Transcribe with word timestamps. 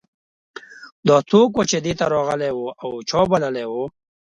دا 1.07 1.17
څوک 1.29 1.51
و 1.55 1.61
چې 1.69 1.77
دې 1.85 1.93
ته 1.99 2.05
راغلی 2.13 2.51
و 2.55 2.61
او 2.83 2.91
چا 3.09 3.21
بللی 3.29 3.65
و 3.67 3.73